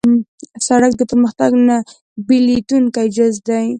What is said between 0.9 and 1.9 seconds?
د پرمختګ نه